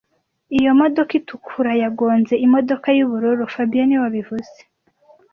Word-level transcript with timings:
Iyo 0.57 0.71
modoka 0.79 1.11
itukura 1.19 1.71
yagonze 1.83 2.33
imodoka 2.45 2.87
yubururu 2.97 3.43
fabien 3.53 3.85
niwe 3.87 4.01
wabivuze 4.03 4.57